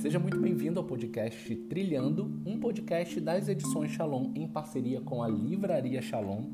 [0.00, 5.28] Seja muito bem-vindo ao podcast Trilhando, um podcast das edições Shalom em parceria com a
[5.28, 6.44] Livraria Shalom.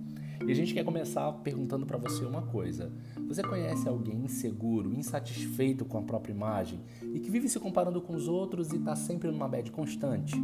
[0.44, 2.90] E a gente quer começar perguntando para você uma coisa.
[3.28, 6.80] Você conhece alguém inseguro, insatisfeito com a própria imagem
[7.14, 10.34] e que vive se comparando com os outros e está sempre numa bad constante?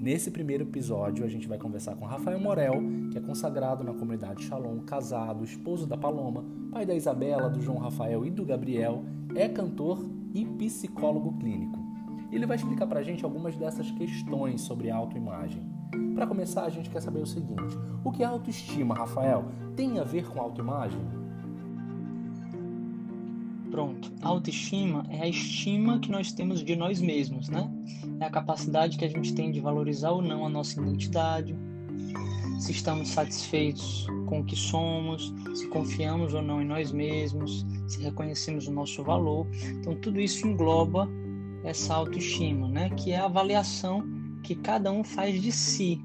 [0.00, 2.82] Nesse primeiro episódio, a gente vai conversar com Rafael Morel,
[3.12, 6.42] que é consagrado na comunidade Shalom, casado, esposo da Paloma,
[6.72, 9.04] pai da Isabela, do João Rafael e do Gabriel,
[9.34, 11.85] é cantor e psicólogo clínico.
[12.30, 15.62] Ele vai explicar para a gente algumas dessas questões sobre autoimagem.
[16.14, 19.46] Para começar, a gente quer saber o seguinte: o que é autoestima, Rafael?
[19.76, 21.00] Tem a ver com autoimagem?
[23.70, 24.12] Pronto.
[24.22, 27.70] A autoestima é a estima que nós temos de nós mesmos, né?
[28.20, 31.54] É a capacidade que a gente tem de valorizar ou não a nossa identidade,
[32.58, 38.02] se estamos satisfeitos com o que somos, se confiamos ou não em nós mesmos, se
[38.02, 39.46] reconhecemos o nosso valor.
[39.78, 41.08] Então, tudo isso engloba
[41.66, 42.90] essa autoestima, né?
[42.90, 44.02] Que é a avaliação
[44.42, 46.00] que cada um faz de si,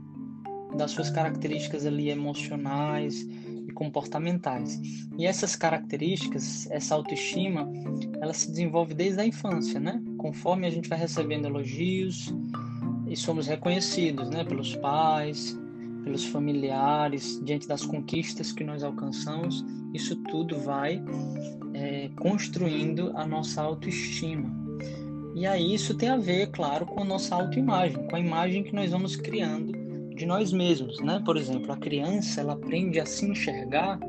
[0.76, 3.22] das suas características ali emocionais
[3.68, 4.82] e comportamentais.
[5.18, 7.72] E essas características, essa autoestima,
[8.20, 10.02] ela se desenvolve desde a infância, né?
[10.18, 12.34] Conforme a gente vai recebendo elogios
[13.08, 14.44] e somos reconhecidos, né?
[14.44, 15.58] Pelos pais,
[16.04, 21.04] pelos familiares, diante das conquistas que nós alcançamos, isso tudo vai
[21.74, 24.61] é, construindo a nossa autoestima.
[25.36, 28.76] E aí isso tem a ver, claro, com a nossa autoimagem, com a imagem que
[28.76, 29.72] nós vamos criando
[30.16, 31.22] de nós mesmos, né?
[31.26, 34.00] Por exemplo, a criança ela aprende a se enxergar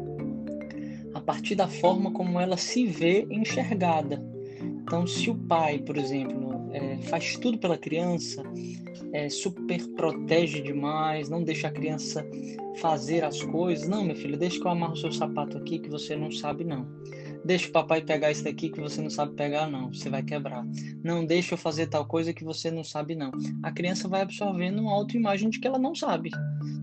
[1.15, 4.23] a partir da forma como ela se vê enxergada.
[4.61, 8.43] Então, se o pai, por exemplo, é, faz tudo pela criança,
[9.13, 12.27] é, super protege demais, não deixa a criança
[12.77, 16.17] fazer as coisas, não, meu filho, deixa que eu amarro seu sapato aqui que você
[16.17, 16.87] não sabe não.
[17.45, 19.93] Deixa o papai pegar isso daqui que você não sabe pegar, não.
[19.93, 20.65] Você vai quebrar.
[21.03, 23.33] Não deixa eu fazer tal coisa que você não sabe, não.
[23.63, 26.31] A criança vai absorvendo uma autoimagem de que ela não sabe,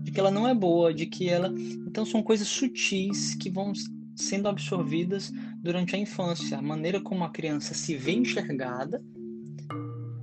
[0.02, 1.52] de que ela não é boa, de que ela.
[1.86, 3.72] Então são coisas sutis que vão
[4.14, 5.32] sendo absorvidas
[5.62, 6.58] durante a infância.
[6.58, 9.02] A maneira como a criança se vê enxergada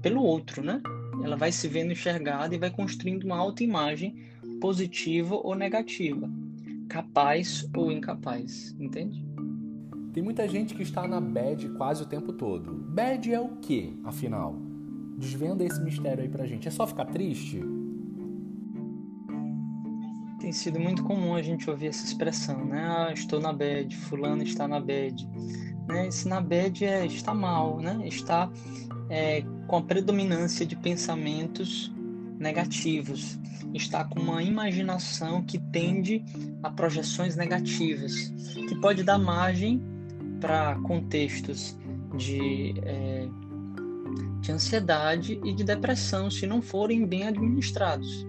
[0.03, 0.81] pelo outro, né?
[1.23, 4.15] Ela vai se vendo enxergada e vai construindo uma autoimagem
[4.61, 6.29] positiva ou negativa,
[6.87, 9.26] capaz ou incapaz, entende?
[10.13, 12.73] Tem muita gente que está na bad quase o tempo todo.
[12.73, 14.55] Bad é o que, afinal?
[15.17, 16.67] Desvenda esse mistério aí pra gente.
[16.67, 17.61] É só ficar triste?
[20.39, 22.87] Tem sido muito comum a gente ouvir essa expressão, né?
[22.87, 25.27] Ah, estou na bad, fulano está na bad.
[25.87, 26.07] Né?
[26.07, 27.99] Esse na bad é está mal, né?
[28.07, 28.49] Está
[29.09, 31.91] é, com a predominância de pensamentos
[32.39, 33.39] negativos,
[33.73, 36.23] está com uma imaginação que tende
[36.61, 38.31] a projeções negativas,
[38.67, 39.81] que pode dar margem
[40.39, 41.77] para contextos
[42.15, 43.27] de, é,
[44.41, 48.25] de ansiedade e de depressão se não forem bem administrados.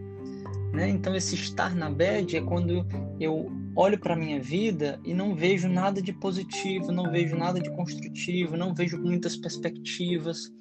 [0.73, 0.91] Né?
[0.91, 2.87] Então, esse estar na bad é quando
[3.19, 7.61] eu olho para a minha vida e não vejo nada de positivo, não vejo nada
[7.61, 10.53] de construtivo, não vejo muitas perspectivas,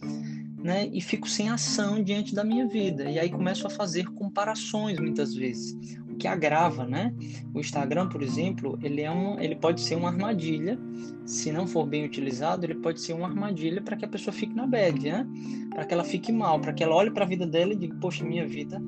[0.64, 0.88] né?
[0.94, 3.10] E fico sem ação diante da minha vida.
[3.10, 7.14] E aí começo a fazer comparações muitas vezes que agrava, né?
[7.54, 10.78] O Instagram, por exemplo, ele é um, ele pode ser uma armadilha.
[11.26, 14.56] Se não for bem utilizado, ele pode ser uma armadilha para que a pessoa fique
[14.56, 15.28] na bad, né?
[15.70, 17.96] Para que ela fique mal, para que ela olhe para a vida dela e diga,
[18.00, 18.82] poxa, minha vida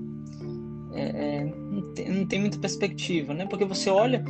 [0.93, 3.45] é, é, não, tem, não tem muita perspectiva, né?
[3.45, 4.23] Porque você olha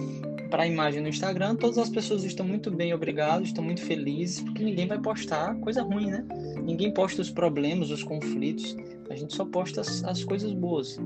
[0.49, 4.41] para a imagem no Instagram, todas as pessoas estão muito bem, obrigado, estão muito felizes,
[4.41, 6.25] porque ninguém vai postar coisa ruim, né?
[6.63, 8.75] Ninguém posta os problemas, os conflitos,
[9.09, 10.99] a gente só posta as, as coisas boas.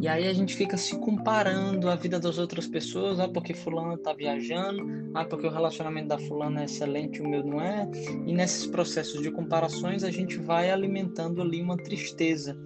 [0.00, 3.98] E aí a gente fica se comparando a vida das outras pessoas, ah, porque fulano
[3.98, 7.88] tá viajando, ah, porque o relacionamento da fulana é excelente o meu não é.
[8.24, 12.56] E nesses processos de comparações a gente vai alimentando ali uma tristeza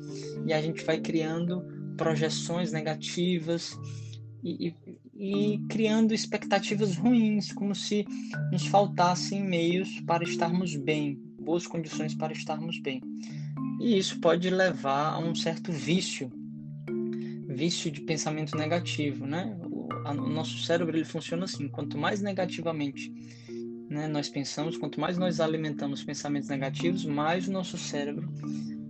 [0.44, 1.64] e a gente vai criando
[1.96, 3.78] projeções negativas
[4.44, 4.74] e,
[5.16, 8.04] e, e criando expectativas ruins, como se
[8.50, 13.00] nos faltassem meios para estarmos bem, boas condições para estarmos bem.
[13.80, 16.30] E isso pode levar a um certo vício
[17.54, 19.56] vício de pensamento negativo, né?
[19.64, 23.12] O, a, o nosso cérebro ele funciona assim: quanto mais negativamente
[23.92, 28.32] né, nós pensamos, quanto mais nós alimentamos pensamentos negativos, mais o nosso cérebro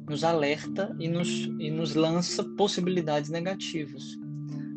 [0.09, 1.29] nos alerta e nos,
[1.59, 4.17] e nos lança possibilidades negativas.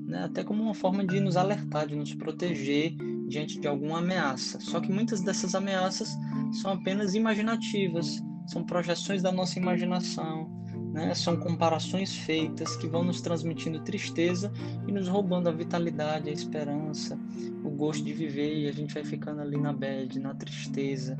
[0.08, 0.24] Né?
[0.24, 2.96] Até como uma forma de nos alertar, de nos proteger
[3.28, 4.60] diante de alguma ameaça.
[4.60, 6.16] Só que muitas dessas ameaças
[6.62, 10.50] são apenas imaginativas, são projeções da nossa imaginação,
[10.96, 11.14] né?
[11.14, 14.50] São comparações feitas que vão nos transmitindo tristeza
[14.88, 17.20] e nos roubando a vitalidade, a esperança,
[17.66, 21.18] o gosto de viver e a gente vai ficando ali na bad, na tristeza,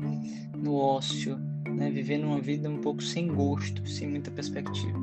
[0.56, 1.38] no ócio,
[1.68, 1.90] né?
[1.90, 4.98] vivendo uma vida um pouco sem gosto, sem muita perspectiva.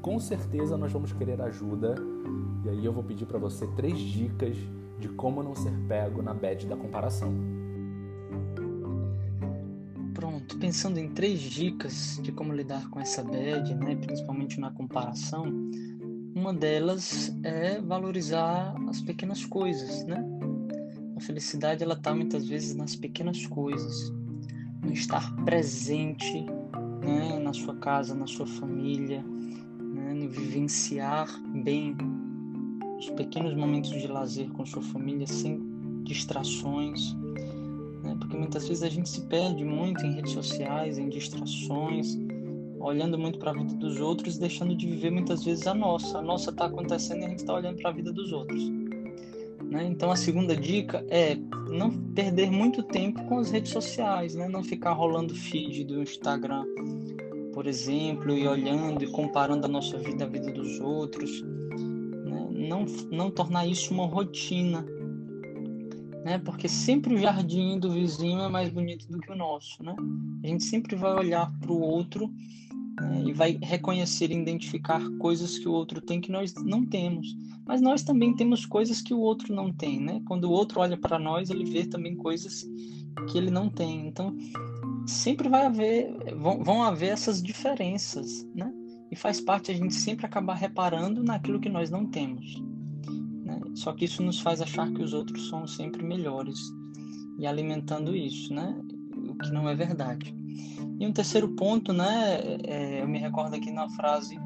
[0.00, 1.96] Com certeza nós vamos querer ajuda
[2.64, 4.56] e aí eu vou pedir para você três dicas
[4.98, 7.34] de como não ser pego na bad da comparação.
[10.46, 15.44] Pronto, pensando em três dicas de como lidar com essa bad, né, principalmente na comparação,
[16.36, 20.24] uma delas é valorizar as pequenas coisas, né?
[21.16, 24.12] A felicidade ela está muitas vezes nas pequenas coisas,
[24.84, 26.46] no estar presente,
[27.02, 31.28] né, na sua casa, na sua família, né, no vivenciar
[31.64, 31.96] bem
[32.98, 35.60] os pequenos momentos de lazer com sua família sem
[36.04, 37.16] distrações,
[38.06, 38.16] né?
[38.18, 42.16] porque muitas vezes a gente se perde muito em redes sociais, em distrações,
[42.78, 46.18] olhando muito para a vida dos outros, deixando de viver muitas vezes a nossa.
[46.18, 48.62] A nossa está acontecendo e a gente está olhando para a vida dos outros.
[49.64, 49.84] Né?
[49.86, 51.36] Então a segunda dica é
[51.68, 54.48] não perder muito tempo com as redes sociais, né?
[54.48, 56.64] não ficar rolando feed do Instagram,
[57.52, 61.42] por exemplo, e olhando e comparando a nossa vida à vida dos outros
[62.66, 64.84] não, não tornar isso uma rotina,
[66.26, 66.38] né?
[66.38, 69.94] Porque sempre o jardim do vizinho é mais bonito do que o nosso, né?
[70.42, 72.28] A gente sempre vai olhar para o outro
[73.00, 73.22] né?
[73.26, 77.32] e vai reconhecer e identificar coisas que o outro tem que nós não temos.
[77.64, 80.20] Mas nós também temos coisas que o outro não tem, né?
[80.26, 82.66] Quando o outro olha para nós, ele vê também coisas
[83.30, 84.08] que ele não tem.
[84.08, 84.36] Então,
[85.06, 88.72] sempre vai haver, vão, vão haver essas diferenças, né?
[89.10, 92.60] e faz parte a gente sempre acabar reparando naquilo que nós não temos.
[93.76, 96.58] Só que isso nos faz achar que os outros são sempre melhores
[97.38, 98.74] e alimentando isso, né?
[99.28, 100.34] O que não é verdade.
[100.98, 102.40] E um terceiro ponto, né?
[102.64, 104.38] É, eu me recordo aqui na frase,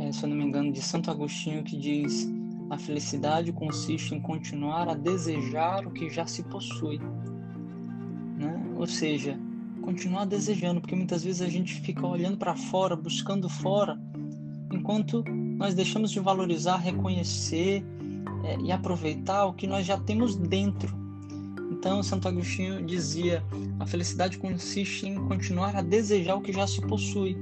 [0.00, 2.28] é, se eu não me engano, de Santo Agostinho que diz:
[2.68, 6.98] a felicidade consiste em continuar a desejar o que já se possui.
[8.36, 8.74] Né?
[8.76, 9.38] Ou seja,
[9.80, 13.96] continuar desejando, porque muitas vezes a gente fica olhando para fora, buscando fora,
[14.72, 15.24] enquanto
[15.56, 17.84] nós deixamos de valorizar, reconhecer
[18.44, 20.94] é, e aproveitar o que nós já temos dentro.
[21.70, 23.44] Então, Santo Agostinho dizia:
[23.78, 27.36] a felicidade consiste em continuar a desejar o que já se possui,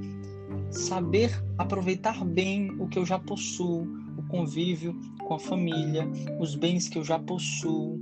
[0.70, 3.86] saber aproveitar bem o que eu já possuo,
[4.16, 4.94] o convívio
[5.26, 6.06] com a família,
[6.38, 7.98] os bens que eu já possuo,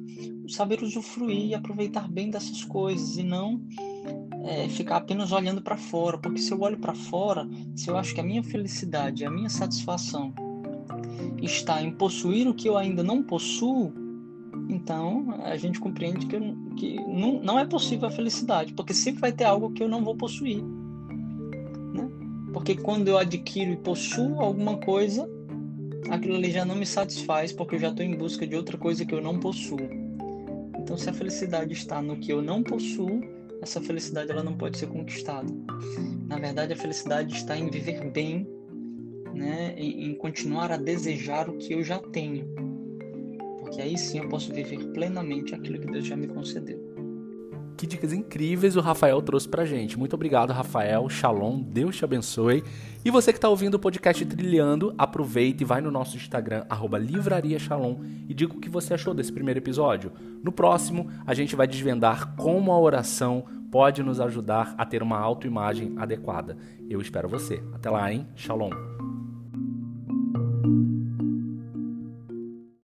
[0.48, 3.60] saber usufruir e aproveitar bem dessas coisas e não
[4.44, 8.14] é, ficar apenas olhando para fora, porque se eu olho para fora, se eu acho
[8.14, 10.32] que a minha felicidade, a minha satisfação
[11.40, 13.92] está em possuir o que eu ainda não possuo,
[14.68, 19.20] então a gente compreende que, eu, que não, não é possível a felicidade, porque sempre
[19.20, 20.62] vai ter algo que eu não vou possuir.
[20.62, 22.08] Né?
[22.52, 25.28] Porque quando eu adquiro e possuo alguma coisa,
[26.10, 29.04] aquilo ali já não me satisfaz, porque eu já estou em busca de outra coisa
[29.04, 29.80] que eu não possuo.
[30.78, 33.22] Então, se a felicidade está no que eu não possuo,
[33.62, 35.48] essa felicidade ela não pode ser conquistada.
[36.26, 38.46] Na verdade, a felicidade está em viver bem,
[39.32, 42.44] né, em continuar a desejar o que eu já tenho,
[43.60, 46.91] porque aí sim eu posso viver plenamente aquilo que Deus já me concedeu.
[47.82, 49.98] Que dicas incríveis o Rafael trouxe pra gente.
[49.98, 51.08] Muito obrigado, Rafael.
[51.08, 52.62] Shalom, Deus te abençoe.
[53.04, 56.64] E você que está ouvindo o podcast Trilhando, aproveite e vai no nosso Instagram,
[57.00, 57.96] Livraria Shalom,
[58.28, 60.12] e diga o que você achou desse primeiro episódio.
[60.44, 65.18] No próximo, a gente vai desvendar como a oração pode nos ajudar a ter uma
[65.18, 66.56] autoimagem adequada.
[66.88, 67.60] Eu espero você.
[67.74, 68.28] Até lá, hein?
[68.36, 68.70] Shalom.